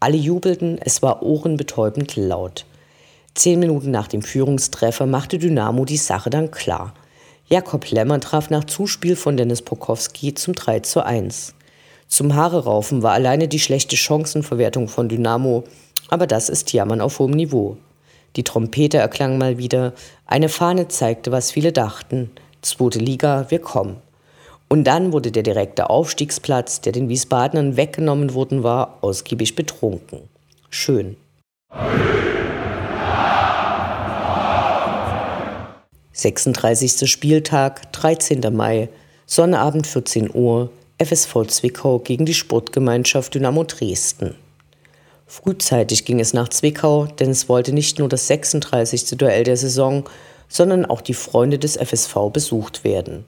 Alle 0.00 0.16
jubelten, 0.16 0.78
es 0.78 1.02
war 1.02 1.22
ohrenbetäubend 1.22 2.16
laut. 2.16 2.64
Zehn 3.34 3.60
Minuten 3.60 3.90
nach 3.90 4.08
dem 4.08 4.22
Führungstreffer 4.22 5.06
machte 5.06 5.38
Dynamo 5.38 5.84
die 5.84 5.98
Sache 5.98 6.30
dann 6.30 6.50
klar. 6.50 6.94
Jakob 7.46 7.90
Lemmer 7.90 8.20
traf 8.20 8.48
nach 8.48 8.64
Zuspiel 8.64 9.16
von 9.16 9.36
Dennis 9.36 9.62
Pokowski 9.62 10.34
zum 10.34 10.54
3 10.54 10.80
zu 10.80 11.04
1. 11.04 11.54
Zum 12.08 12.34
Haare 12.34 12.64
raufen 12.64 13.02
war 13.02 13.12
alleine 13.12 13.46
die 13.46 13.60
schlechte 13.60 13.96
Chancenverwertung 13.96 14.88
von 14.88 15.08
Dynamo, 15.08 15.64
aber 16.08 16.26
das 16.26 16.48
ist 16.48 16.72
Jammern 16.72 17.00
auf 17.00 17.18
hohem 17.18 17.32
Niveau. 17.32 17.76
Die 18.36 18.44
Trompete 18.44 18.98
erklang 18.98 19.38
mal 19.38 19.58
wieder, 19.58 19.92
eine 20.26 20.48
Fahne 20.48 20.88
zeigte, 20.88 21.32
was 21.32 21.50
viele 21.50 21.72
dachten. 21.72 22.30
Zweite 22.62 22.98
Liga, 22.98 23.46
wir 23.48 23.60
kommen. 23.60 23.96
Und 24.68 24.84
dann 24.84 25.12
wurde 25.12 25.32
der 25.32 25.42
direkte 25.42 25.90
Aufstiegsplatz, 25.90 26.80
der 26.80 26.92
den 26.92 27.08
Wiesbadenern 27.08 27.76
weggenommen 27.76 28.34
worden 28.34 28.62
war, 28.62 28.98
ausgiebig 29.00 29.56
betrunken. 29.56 30.20
Schön. 30.70 31.16
Sechsunddreißigster 36.12 37.06
Spieltag, 37.06 37.92
13. 37.92 38.40
Mai, 38.54 38.88
Sonnabend 39.26 39.86
14 39.86 40.30
Uhr, 40.34 40.70
FSV 40.98 41.46
Zwickau 41.48 41.98
gegen 41.98 42.26
die 42.26 42.34
Sportgemeinschaft 42.34 43.34
Dynamo 43.34 43.64
Dresden. 43.64 44.34
Frühzeitig 45.30 46.04
ging 46.04 46.18
es 46.18 46.32
nach 46.32 46.48
Zwickau, 46.48 47.06
denn 47.06 47.30
es 47.30 47.48
wollte 47.48 47.72
nicht 47.72 48.00
nur 48.00 48.08
das 48.08 48.26
36. 48.26 49.16
Duell 49.16 49.44
der 49.44 49.56
Saison, 49.56 50.08
sondern 50.48 50.84
auch 50.84 51.00
die 51.00 51.14
Freunde 51.14 51.56
des 51.56 51.76
FSV 51.76 52.32
besucht 52.32 52.82
werden. 52.82 53.24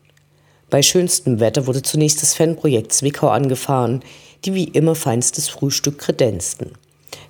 Bei 0.68 0.82
schönstem 0.82 1.38
Wetter 1.38 1.68
wurde 1.68 1.82
zunächst 1.82 2.21
das 2.21 2.35
Fanprojekt 2.35 2.92
Zwickau 2.92 3.28
angefahren, 3.28 4.02
die 4.44 4.52
wie 4.52 4.64
immer 4.64 4.97
feinstes 4.97 5.49
Frühstück 5.49 5.99
kredenzten. 5.99 6.73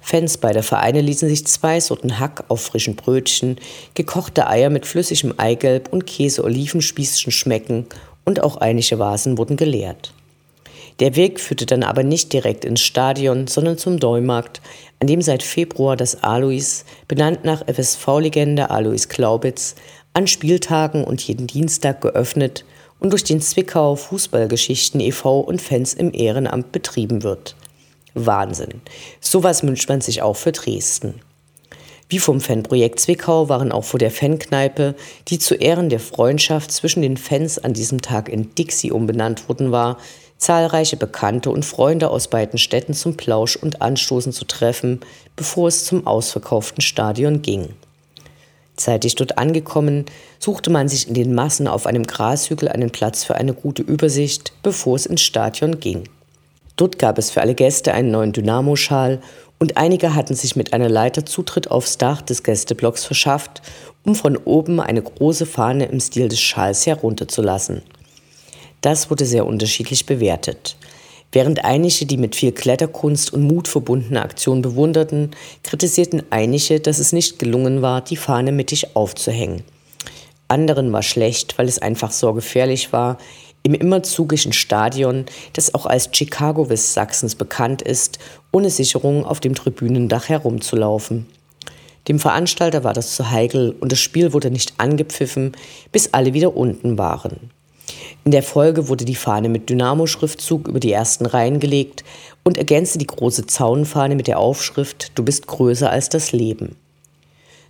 Fans 0.01 0.39
beider 0.39 0.63
Vereine 0.63 1.03
ließen 1.03 1.29
sich 1.29 1.47
zwei 1.47 1.79
Sorten 1.79 2.19
Hack 2.19 2.45
auf 2.49 2.63
frischen 2.63 2.97
Brötchen, 2.97 3.59
gekochte 3.93 4.47
Eier 4.47 4.71
mit 4.71 4.87
flüssigem 4.87 5.35
Eigelb 5.37 5.93
und 5.93 6.07
Käse-Olivenspießchen 6.07 7.31
schmecken 7.31 7.85
und 8.25 8.43
auch 8.43 8.57
einige 8.57 8.99
Vasen 8.99 9.37
wurden 9.37 9.59
geleert. 9.59 10.15
Der 11.01 11.17
Weg 11.17 11.41
führte 11.41 11.67
dann 11.67 11.83
aber 11.83 12.03
nicht 12.03 12.33
direkt 12.33 12.65
ins 12.65 12.81
Stadion, 12.81 13.47
sondern 13.47 13.79
zum 13.79 13.99
Deumarkt, 13.99 14.61
an 15.01 15.07
dem 15.07 15.23
seit 15.23 15.43
Februar 15.43 15.97
das 15.97 16.23
Alois, 16.23 16.85
benannt 17.09 17.45
nach 17.45 17.67
FSV-Legende 17.67 18.71
Alois 18.71 19.09
Glaubitz, 19.09 19.75
an 20.15 20.27
Spieltagen 20.27 21.05
und 21.05 21.23
jeden 21.23 21.47
Dienstag 21.47 22.01
geöffnet 22.03 22.65
und 23.01 23.11
durch 23.11 23.25
den 23.25 23.41
Zwickau 23.41 23.97
Fußballgeschichten 23.97 25.01
e.V. 25.01 25.41
und 25.41 25.61
Fans 25.61 25.95
im 25.95 26.13
Ehrenamt 26.15 26.71
betrieben 26.71 27.23
wird. 27.23 27.57
Wahnsinn. 28.15 28.83
Sowas 29.21 29.63
wünscht 29.63 29.89
man 29.89 30.01
sich 30.01 30.23
auch 30.23 30.37
für 30.37 30.53
Dresden. 30.53 31.15
Wie 32.09 32.19
vom 32.19 32.41
Fanprojekt 32.41 33.01
Zwickau 33.01 33.49
waren 33.49 33.73
auch 33.73 33.85
vor 33.85 33.99
der 33.99 34.11
Fankneipe, 34.11 34.95
die 35.29 35.39
zu 35.39 35.55
Ehren 35.55 35.89
der 35.89 35.99
Freundschaft 35.99 36.71
zwischen 36.71 37.01
den 37.01 37.17
Fans 37.17 37.59
an 37.59 37.73
diesem 37.73 38.03
Tag 38.03 38.29
in 38.29 38.55
Dixie 38.55 38.93
umbenannt 38.93 39.49
worden 39.49 39.73
war, 39.73 39.97
zahlreiche 40.43 40.97
Bekannte 40.97 41.51
und 41.51 41.65
Freunde 41.65 42.11
aus 42.11 42.27
beiden 42.27 42.59
Städten 42.59 42.95
zum 42.95 43.17
Plausch 43.17 43.55
und 43.55 43.81
Anstoßen 43.81 44.33
zu 44.33 44.45
treffen, 44.45 45.01
bevor 45.37 45.69
es 45.69 45.85
zum 45.85 46.05
ausverkauften 46.07 46.83
Stadion 46.83 47.43
ging. 47.43 47.69
Zeitig 48.75 49.15
dort 49.15 49.39
angekommen, 49.39 50.05
suchte 50.41 50.71
man 50.71 50.89
sich 50.89 51.07
in 51.07 51.15
den 51.15 51.33
Massen 51.33 51.69
auf 51.69 51.87
einem 51.87 52.05
Grashügel 52.05 52.69
einen 52.69 52.91
Platz 52.91 53.23
für 53.23 53.37
eine 53.37 53.55
gute 53.55 53.83
Übersicht, 53.83 54.53
bevor 54.65 54.97
es 54.97 55.07
ins 55.07 55.21
Stadion 55.21 55.79
ging. 55.79 56.09
Dort 56.77 56.99
gab 56.99 57.19
es 57.19 57.31
für 57.31 57.41
alle 57.41 57.55
Gäste 57.55 57.95
einen 57.95 58.11
neuen 58.11 58.33
Dynamo-Schal 58.33 59.21
und 59.61 59.77
einige 59.77 60.17
hatten 60.17 60.35
sich 60.35 60.57
mit 60.57 60.73
einer 60.73 60.89
Leiter 60.89 61.25
Zutritt 61.25 61.71
aufs 61.71 61.99
Dach 61.99 62.21
des 62.21 62.43
Gästeblocks 62.43 63.05
verschafft, 63.05 63.63
um 64.05 64.17
von 64.17 64.37
oben 64.37 64.81
eine 64.81 65.03
große 65.03 65.47
Fahne 65.47 65.85
im 65.85 66.01
Stil 66.01 66.29
des 66.29 66.41
Schals 66.41 66.85
herunterzulassen. 66.85 67.83
Das 68.83 69.11
wurde 69.11 69.25
sehr 69.25 69.47
unterschiedlich 69.47 70.07
bewertet. 70.07 70.77
Während 71.31 71.65
einige 71.65 72.05
die 72.05 72.19
mit 72.19 72.37
viel 72.37 72.53
Kletterkunst 72.53 73.33
und 73.33 73.43
Mut 73.43 73.69
verbundene 73.69 74.21
Aktion 74.21 74.61
bewunderten, 74.61 75.31
kritisierten 75.63 76.25
einige, 76.31 76.81
dass 76.81 76.99
es 76.99 77.13
nicht 77.13 77.39
gelungen 77.39 77.81
war, 77.81 78.03
die 78.03 78.17
Fahne 78.17 78.53
mittig 78.53 78.95
aufzuhängen. 78.95 79.63
Anderen 80.49 80.93
war 80.93 81.03
schlecht, 81.03 81.57
weil 81.57 81.69
es 81.69 81.79
einfach 81.79 82.11
so 82.11 82.35
gefährlich 82.35 82.93
war, 82.93 83.17
im 83.63 83.75
immerzugischen 83.75 84.53
Stadion, 84.53 85.25
das 85.53 85.75
auch 85.75 85.87
als 85.87 86.11
Chicago 86.13 86.69
Westsachsens 86.69 87.37
bekannt 87.37 87.81
ist, 87.81 88.19
ohne 88.51 88.69
Sicherung 88.69 89.25
auf 89.25 89.39
dem 89.39 89.55
Tribünendach 89.55 90.29
herumzulaufen. 90.29 91.27
Dem 92.09 92.19
Veranstalter 92.19 92.83
war 92.83 92.93
das 92.93 93.15
zu 93.15 93.31
heikel 93.31 93.77
und 93.79 93.93
das 93.93 94.01
Spiel 94.01 94.33
wurde 94.33 94.51
nicht 94.51 94.75
angepfiffen, 94.79 95.53
bis 95.93 96.13
alle 96.13 96.35
wieder 96.35 96.57
unten 96.57 96.99
waren. 96.99 97.51
In 98.25 98.31
der 98.31 98.45
Folge 98.45 98.89
wurde 98.89 99.05
die 99.05 99.17
Fahne 99.17 99.49
mit 99.49 99.69
Dynamo-Schriftzug 99.69 100.69
über 100.69 100.79
die 100.79 100.93
ersten 100.93 101.27
Reihen 101.27 101.59
gelegt 101.59 102.05
und 102.45 102.57
ergänzte 102.57 102.99
die 102.99 103.07
große 103.07 103.47
Zaunfahne 103.47 104.15
mit 104.15 104.29
der 104.29 104.39
Aufschrift 104.39 105.11
Du 105.17 105.25
bist 105.25 105.49
größer 105.49 105.91
als 105.91 106.09
das 106.09 106.31
Leben. 106.31 106.77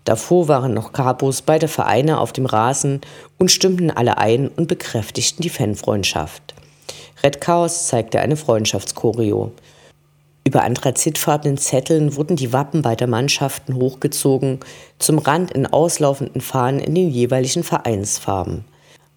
Davor 0.04 0.49
waren 0.49 0.75
noch 0.75 0.92
Capos 0.92 1.40
beider 1.40 1.68
Vereine 1.68 2.18
auf 2.18 2.32
dem 2.32 2.44
Rasen 2.44 3.00
und 3.38 3.50
stimmten 3.50 3.90
alle 3.90 4.18
ein 4.18 4.49
und 4.49 4.68
bekräftigten 4.68 5.42
die 5.42 5.49
Fanfreundschaft. 5.49 6.54
Red 7.23 7.40
Chaos 7.40 7.87
zeigte 7.87 8.21
eine 8.21 8.37
Freundschaftschoreo. 8.37 9.52
Über 10.44 10.64
anthrazitfarbenen 10.64 11.56
Zetteln 11.56 12.16
wurden 12.16 12.37
die 12.37 12.52
Wappen 12.52 12.82
beider 12.82 13.06
Mannschaften 13.06 13.76
hochgezogen, 13.76 14.59
zum 14.99 15.18
Rand 15.18 15.52
in 15.52 15.66
auslaufenden 15.66 16.42
Fahnen 16.42 16.80
in 16.80 16.94
den 16.94 17.11
jeweiligen 17.11 17.62
Vereinsfarben. 17.62 18.64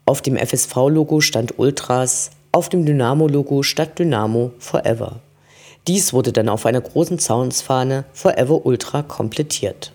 Auf 0.07 0.21
dem 0.21 0.37
FSV-Logo 0.37 1.19
stand 1.19 1.57
Ultras, 1.57 2.29
auf 2.51 2.69
dem 2.69 2.85
Dynamo-Logo 2.85 3.63
stand 3.63 3.97
Dynamo 3.97 4.51
Forever. 4.59 5.19
Dies 5.87 6.13
wurde 6.13 6.31
dann 6.31 6.47
auf 6.47 6.67
einer 6.67 6.81
großen 6.81 7.17
Zaunsfahne 7.17 8.05
Forever 8.13 8.67
Ultra 8.67 9.01
komplettiert. 9.01 9.93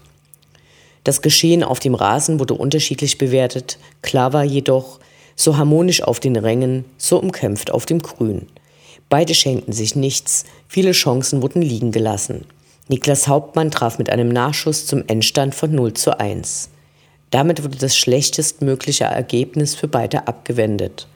Das 1.04 1.22
Geschehen 1.22 1.62
auf 1.62 1.78
dem 1.78 1.94
Rasen 1.94 2.40
wurde 2.40 2.54
unterschiedlich 2.54 3.18
bewertet, 3.18 3.78
klar 4.02 4.32
war 4.32 4.42
jedoch, 4.42 4.98
so 5.36 5.56
harmonisch 5.56 6.02
auf 6.02 6.18
den 6.18 6.34
Rängen, 6.34 6.84
so 6.98 7.18
umkämpft 7.20 7.70
auf 7.70 7.86
dem 7.86 8.00
Grün. 8.00 8.48
Beide 9.08 9.34
schenkten 9.34 9.72
sich 9.72 9.94
nichts, 9.94 10.44
viele 10.66 10.90
Chancen 10.90 11.40
wurden 11.40 11.62
liegen 11.62 11.92
gelassen. 11.92 12.46
Niklas 12.88 13.28
Hauptmann 13.28 13.70
traf 13.70 13.98
mit 13.98 14.10
einem 14.10 14.28
Nachschuss 14.28 14.86
zum 14.86 15.04
Endstand 15.06 15.54
von 15.54 15.72
0 15.72 15.94
zu 15.94 16.18
1. 16.18 16.68
Damit 17.30 17.62
wurde 17.62 17.78
das 17.78 17.96
schlechtestmögliche 17.96 19.04
Ergebnis 19.04 19.74
für 19.74 19.88
beide 19.88 20.26
abgewendet. 20.26 21.06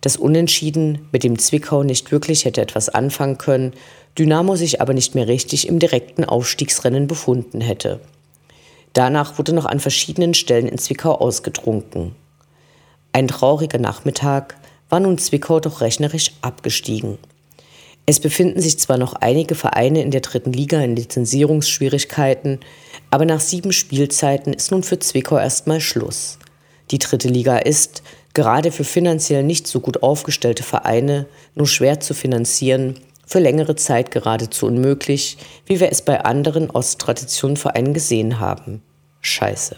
Das 0.00 0.16
Unentschieden, 0.16 1.08
mit 1.12 1.24
dem 1.24 1.38
Zwickau 1.38 1.82
nicht 1.82 2.12
wirklich 2.12 2.44
hätte 2.44 2.60
etwas 2.60 2.88
anfangen 2.88 3.38
können, 3.38 3.72
Dynamo 4.18 4.54
sich 4.54 4.80
aber 4.80 4.94
nicht 4.94 5.14
mehr 5.14 5.26
richtig 5.26 5.66
im 5.66 5.78
direkten 5.78 6.24
Aufstiegsrennen 6.24 7.06
befunden 7.06 7.60
hätte. 7.60 8.00
Danach 8.92 9.38
wurde 9.38 9.52
noch 9.52 9.64
an 9.64 9.80
verschiedenen 9.80 10.34
Stellen 10.34 10.68
in 10.68 10.78
Zwickau 10.78 11.16
ausgetrunken. 11.16 12.14
Ein 13.12 13.26
trauriger 13.26 13.78
Nachmittag 13.78 14.56
war 14.88 15.00
nun 15.00 15.18
Zwickau 15.18 15.58
doch 15.58 15.80
rechnerisch 15.80 16.32
abgestiegen. 16.42 17.18
Es 18.06 18.20
befinden 18.20 18.60
sich 18.60 18.78
zwar 18.78 18.98
noch 18.98 19.14
einige 19.14 19.54
Vereine 19.54 20.02
in 20.02 20.10
der 20.10 20.20
dritten 20.20 20.52
Liga 20.52 20.80
in 20.80 20.94
Lizenzierungsschwierigkeiten, 20.94 22.60
aber 23.10 23.24
nach 23.24 23.40
sieben 23.40 23.72
Spielzeiten 23.72 24.52
ist 24.52 24.70
nun 24.70 24.82
für 24.82 24.98
Zwickau 24.98 25.38
erstmal 25.38 25.80
Schluss. 25.80 26.38
Die 26.90 26.98
dritte 26.98 27.28
Liga 27.28 27.56
ist, 27.56 28.02
gerade 28.34 28.72
für 28.72 28.84
finanziell 28.84 29.42
nicht 29.42 29.66
so 29.66 29.80
gut 29.80 30.02
aufgestellte 30.02 30.62
Vereine, 30.62 31.26
nur 31.54 31.66
schwer 31.66 32.00
zu 32.00 32.12
finanzieren, 32.12 33.00
für 33.26 33.38
längere 33.38 33.74
Zeit 33.76 34.10
geradezu 34.10 34.66
unmöglich, 34.66 35.38
wie 35.64 35.80
wir 35.80 35.90
es 35.90 36.02
bei 36.02 36.24
anderen 36.24 36.70
Osttraditionvereinen 36.70 37.94
gesehen 37.94 38.38
haben. 38.38 38.82
Scheiße. 39.22 39.76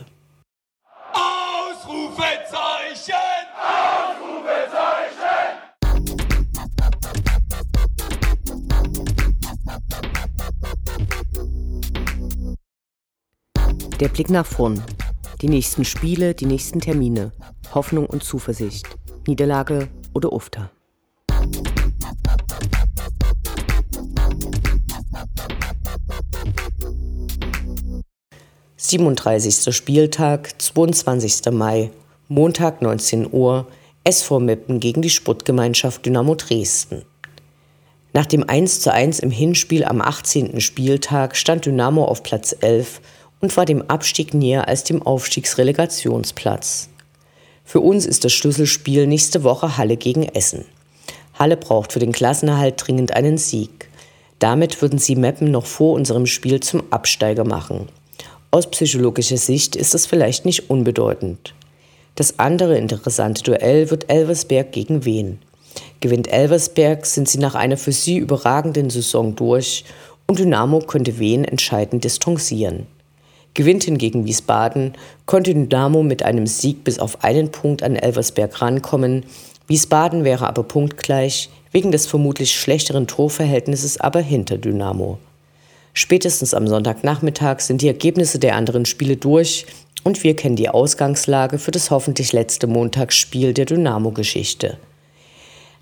Der 13.98 14.08
Blick 14.08 14.28
nach 14.28 14.44
vorn. 14.44 14.82
Die 15.40 15.48
nächsten 15.48 15.86
Spiele, 15.86 16.34
die 16.34 16.44
nächsten 16.44 16.80
Termine. 16.80 17.32
Hoffnung 17.74 18.04
und 18.04 18.22
Zuversicht. 18.22 18.86
Niederlage 19.26 19.88
oder 20.12 20.34
Ufter. 20.34 20.70
Siebenunddreißigster 28.76 29.72
Spieltag, 29.72 30.60
22. 30.60 31.50
Mai, 31.52 31.90
Montag 32.28 32.82
19 32.82 33.32
Uhr, 33.32 33.66
SV 34.04 34.40
Meppen 34.40 34.78
gegen 34.78 35.00
die 35.00 35.08
Sportgemeinschaft 35.08 36.04
Dynamo 36.04 36.34
Dresden. 36.34 37.06
Nach 38.12 38.26
dem 38.26 38.46
1 38.46 38.80
zu 38.80 38.92
1 38.92 39.20
im 39.20 39.30
Hinspiel 39.30 39.84
am 39.84 40.02
18. 40.02 40.60
Spieltag 40.60 41.34
stand 41.34 41.64
Dynamo 41.64 42.04
auf 42.04 42.22
Platz 42.22 42.54
11 42.60 43.00
und 43.40 43.56
war 43.56 43.64
dem 43.64 43.82
Abstieg 43.82 44.34
näher 44.34 44.68
als 44.68 44.84
dem 44.84 45.02
Aufstiegsrelegationsplatz. 45.02 46.88
Für 47.64 47.80
uns 47.80 48.06
ist 48.06 48.24
das 48.24 48.32
Schlüsselspiel 48.32 49.06
nächste 49.06 49.42
Woche 49.42 49.76
Halle 49.76 49.96
gegen 49.96 50.22
Essen. 50.22 50.64
Halle 51.34 51.56
braucht 51.56 51.92
für 51.92 51.98
den 51.98 52.12
Klassenerhalt 52.12 52.74
dringend 52.78 53.12
einen 53.12 53.38
Sieg. 53.38 53.90
Damit 54.38 54.80
würden 54.80 54.98
sie 54.98 55.16
Meppen 55.16 55.50
noch 55.50 55.66
vor 55.66 55.94
unserem 55.94 56.26
Spiel 56.26 56.60
zum 56.60 56.82
Absteiger 56.90 57.44
machen. 57.44 57.88
Aus 58.50 58.70
psychologischer 58.70 59.36
Sicht 59.36 59.76
ist 59.76 59.94
das 59.94 60.06
vielleicht 60.06 60.44
nicht 60.44 60.70
unbedeutend. 60.70 61.54
Das 62.14 62.38
andere 62.38 62.78
interessante 62.78 63.42
Duell 63.42 63.90
wird 63.90 64.08
Elversberg 64.08 64.72
gegen 64.72 65.04
Wien. 65.04 65.38
Gewinnt 66.00 66.32
Elversberg, 66.32 67.04
sind 67.04 67.28
sie 67.28 67.38
nach 67.38 67.54
einer 67.54 67.76
für 67.76 67.92
sie 67.92 68.16
überragenden 68.16 68.88
Saison 68.88 69.36
durch 69.36 69.84
und 70.26 70.38
Dynamo 70.38 70.78
könnte 70.78 71.18
Wien 71.18 71.44
entscheidend 71.44 72.04
distanzieren. 72.04 72.86
Gewinnt 73.56 73.84
hingegen 73.84 74.26
Wiesbaden, 74.26 74.92
konnte 75.24 75.54
Dynamo 75.54 76.02
mit 76.02 76.22
einem 76.22 76.46
Sieg 76.46 76.84
bis 76.84 76.98
auf 76.98 77.24
einen 77.24 77.50
Punkt 77.50 77.82
an 77.82 77.96
Elversberg 77.96 78.60
rankommen. 78.60 79.24
Wiesbaden 79.66 80.24
wäre 80.24 80.46
aber 80.46 80.62
punktgleich, 80.62 81.48
wegen 81.72 81.90
des 81.90 82.06
vermutlich 82.06 82.54
schlechteren 82.54 83.06
Torverhältnisses 83.06 83.98
aber 83.98 84.20
hinter 84.20 84.58
Dynamo. 84.58 85.16
Spätestens 85.94 86.52
am 86.52 86.68
Sonntagnachmittag 86.68 87.60
sind 87.60 87.80
die 87.80 87.88
Ergebnisse 87.88 88.38
der 88.38 88.56
anderen 88.56 88.84
Spiele 88.84 89.16
durch 89.16 89.64
und 90.04 90.22
wir 90.22 90.36
kennen 90.36 90.56
die 90.56 90.68
Ausgangslage 90.68 91.58
für 91.58 91.70
das 91.70 91.90
hoffentlich 91.90 92.34
letzte 92.34 92.66
Montagsspiel 92.66 93.54
der 93.54 93.64
Dynamo-Geschichte 93.64 94.76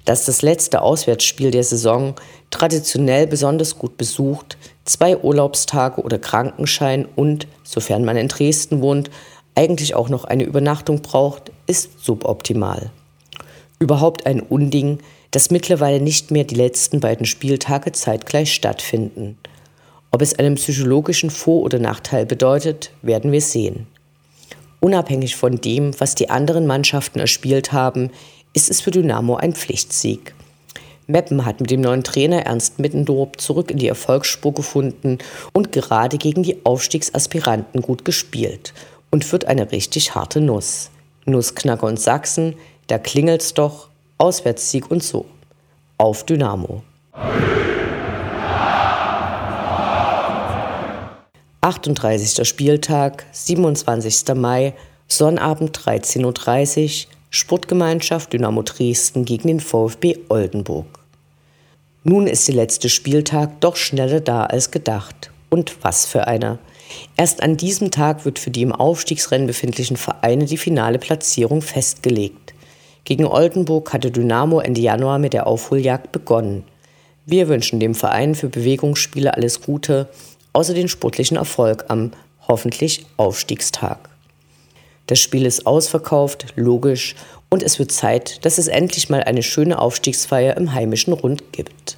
dass 0.04 0.26
das 0.26 0.42
letzte 0.42 0.82
Auswärtsspiel 0.82 1.50
der 1.50 1.64
Saison 1.64 2.14
traditionell 2.50 3.26
besonders 3.26 3.78
gut 3.78 3.96
besucht, 3.96 4.56
zwei 4.84 5.16
Urlaubstage 5.16 6.02
oder 6.02 6.18
Krankenschein 6.18 7.06
und, 7.16 7.46
sofern 7.62 8.04
man 8.04 8.16
in 8.16 8.28
Dresden 8.28 8.80
wohnt, 8.82 9.10
eigentlich 9.54 9.94
auch 9.94 10.08
noch 10.08 10.24
eine 10.24 10.44
Übernachtung 10.44 11.02
braucht, 11.02 11.52
ist 11.66 12.04
suboptimal. 12.04 12.90
Überhaupt 13.78 14.26
ein 14.26 14.40
Unding, 14.40 14.98
dass 15.30 15.50
mittlerweile 15.50 16.00
nicht 16.00 16.30
mehr 16.30 16.44
die 16.44 16.54
letzten 16.54 17.00
beiden 17.00 17.26
Spieltage 17.26 17.92
zeitgleich 17.92 18.52
stattfinden. 18.54 19.38
Ob 20.10 20.22
es 20.22 20.38
einen 20.38 20.54
psychologischen 20.54 21.30
Vor- 21.30 21.62
oder 21.62 21.78
Nachteil 21.78 22.24
bedeutet, 22.24 22.92
werden 23.02 23.32
wir 23.32 23.40
sehen. 23.40 23.86
Unabhängig 24.80 25.34
von 25.34 25.60
dem, 25.60 25.98
was 25.98 26.14
die 26.14 26.30
anderen 26.30 26.66
Mannschaften 26.66 27.18
erspielt 27.18 27.72
haben, 27.72 28.10
ist 28.52 28.70
es 28.70 28.80
für 28.80 28.90
Dynamo 28.90 29.36
ein 29.36 29.54
Pflichtsieg. 29.54 30.34
Meppen 31.06 31.44
hat 31.44 31.60
mit 31.60 31.70
dem 31.70 31.82
neuen 31.82 32.02
Trainer 32.02 32.46
Ernst 32.46 32.78
Mittendorp 32.78 33.40
zurück 33.40 33.70
in 33.70 33.78
die 33.78 33.88
Erfolgsspur 33.88 34.54
gefunden 34.54 35.18
und 35.52 35.72
gerade 35.72 36.16
gegen 36.16 36.42
die 36.42 36.64
Aufstiegsaspiranten 36.64 37.82
gut 37.82 38.04
gespielt 38.04 38.72
und 39.10 39.30
wird 39.30 39.44
eine 39.46 39.70
richtig 39.70 40.14
harte 40.14 40.40
Nuss. 40.40 40.90
Nussknacker 41.26 41.86
und 41.86 42.00
Sachsen, 42.00 42.54
da 42.86 42.98
klingelt's 42.98 43.54
doch, 43.54 43.88
Auswärtssieg 44.18 44.90
und 44.90 45.02
so. 45.02 45.26
Auf 45.98 46.24
Dynamo. 46.24 46.82
38. 51.60 52.46
Spieltag, 52.46 53.24
27. 53.32 54.34
Mai, 54.34 54.74
Sonnabend 55.08 55.78
13.30 55.78 57.06
Uhr, 57.06 57.13
Sportgemeinschaft 57.34 58.32
Dynamo 58.32 58.62
Dresden 58.62 59.24
gegen 59.24 59.48
den 59.48 59.58
VfB 59.58 60.18
Oldenburg. 60.28 60.86
Nun 62.04 62.28
ist 62.28 62.46
der 62.46 62.54
letzte 62.54 62.88
Spieltag 62.88 63.60
doch 63.60 63.74
schneller 63.74 64.20
da 64.20 64.44
als 64.44 64.70
gedacht. 64.70 65.32
Und 65.50 65.76
was 65.82 66.06
für 66.06 66.28
einer. 66.28 66.60
Erst 67.16 67.42
an 67.42 67.56
diesem 67.56 67.90
Tag 67.90 68.24
wird 68.24 68.38
für 68.38 68.50
die 68.50 68.62
im 68.62 68.70
Aufstiegsrennen 68.70 69.48
befindlichen 69.48 69.96
Vereine 69.96 70.44
die 70.44 70.56
finale 70.56 71.00
Platzierung 71.00 71.60
festgelegt. 71.60 72.54
Gegen 73.02 73.26
Oldenburg 73.26 73.92
hatte 73.92 74.12
Dynamo 74.12 74.60
Ende 74.60 74.80
Januar 74.80 75.18
mit 75.18 75.32
der 75.32 75.48
Aufholjagd 75.48 76.12
begonnen. 76.12 76.62
Wir 77.26 77.48
wünschen 77.48 77.80
dem 77.80 77.96
Verein 77.96 78.36
für 78.36 78.48
Bewegungsspiele 78.48 79.34
alles 79.34 79.60
Gute, 79.60 80.08
außer 80.52 80.72
den 80.74 80.88
sportlichen 80.88 81.36
Erfolg 81.36 81.86
am 81.88 82.12
hoffentlich 82.46 83.06
Aufstiegstag. 83.16 84.13
Das 85.06 85.20
Spiel 85.20 85.44
ist 85.44 85.66
ausverkauft, 85.66 86.46
logisch, 86.56 87.14
und 87.50 87.62
es 87.62 87.78
wird 87.78 87.92
Zeit, 87.92 88.44
dass 88.44 88.58
es 88.58 88.68
endlich 88.68 89.10
mal 89.10 89.22
eine 89.22 89.42
schöne 89.42 89.78
Aufstiegsfeier 89.78 90.56
im 90.56 90.74
heimischen 90.74 91.12
Rund 91.12 91.52
gibt. 91.52 91.96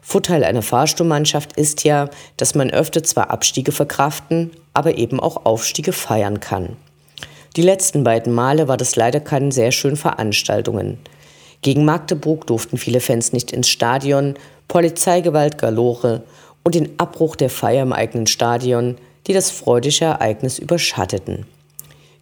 Vorteil 0.00 0.44
einer 0.44 0.62
Fahrstuhlmannschaft 0.62 1.56
ist 1.56 1.84
ja, 1.84 2.10
dass 2.36 2.54
man 2.54 2.70
öfter 2.70 3.02
zwar 3.02 3.30
Abstiege 3.30 3.72
verkraften, 3.72 4.50
aber 4.74 4.98
eben 4.98 5.18
auch 5.18 5.44
Aufstiege 5.46 5.92
feiern 5.92 6.40
kann. 6.40 6.76
Die 7.56 7.62
letzten 7.62 8.04
beiden 8.04 8.32
Male 8.32 8.68
war 8.68 8.76
das 8.76 8.96
leider 8.96 9.20
keine 9.20 9.52
sehr 9.52 9.72
schönen 9.72 9.96
Veranstaltungen. 9.96 10.98
Gegen 11.62 11.84
Magdeburg 11.84 12.46
durften 12.46 12.78
viele 12.78 13.00
Fans 13.00 13.32
nicht 13.32 13.52
ins 13.52 13.68
Stadion, 13.68 14.34
Polizeigewalt 14.68 15.58
galore 15.58 16.22
und 16.64 16.74
den 16.74 16.98
Abbruch 16.98 17.36
der 17.36 17.50
Feier 17.50 17.82
im 17.82 17.92
eigenen 17.92 18.26
Stadion, 18.26 18.96
die 19.26 19.32
das 19.32 19.50
freudige 19.50 20.06
Ereignis 20.06 20.58
überschatteten. 20.58 21.46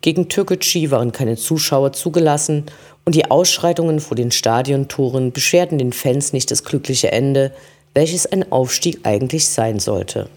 Gegen 0.03 0.31
Türkgücü 0.31 0.91
waren 0.91 1.13
keine 1.13 1.37
Zuschauer 1.37 1.93
zugelassen 1.93 2.65
und 3.05 3.15
die 3.15 3.31
Ausschreitungen 3.31 4.01
vor 4.01 4.17
den 4.17 4.31
Stadiontoren 4.31 5.33
beschwerten 5.33 5.77
den 5.77 5.93
Fans 5.93 6.33
nicht 6.33 6.51
das 6.51 6.65
glückliche 6.65 7.13
Ende, 7.13 7.53
welches 7.93 8.25
ein 8.25 8.51
Aufstieg 8.51 9.01
eigentlich 9.03 9.49
sein 9.49 9.79
sollte. 9.79 10.29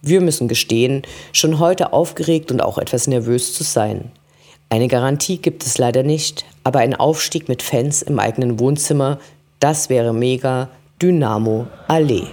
Wir 0.00 0.20
müssen 0.20 0.46
gestehen, 0.46 1.02
schon 1.32 1.58
heute 1.58 1.92
aufgeregt 1.92 2.52
und 2.52 2.60
auch 2.60 2.78
etwas 2.78 3.08
nervös 3.08 3.52
zu 3.52 3.64
sein. 3.64 4.12
Eine 4.68 4.86
Garantie 4.86 5.38
gibt 5.38 5.66
es 5.66 5.78
leider 5.78 6.04
nicht, 6.04 6.44
aber 6.62 6.78
ein 6.78 6.94
Aufstieg 6.94 7.48
mit 7.48 7.62
Fans 7.62 8.02
im 8.02 8.20
eigenen 8.20 8.60
Wohnzimmer, 8.60 9.18
das 9.58 9.88
wäre 9.88 10.12
mega 10.12 10.68
Dynamo 11.02 11.66
Allee. 11.88 12.28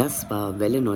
Das 0.00 0.30
war 0.30 0.58
Welle 0.58 0.80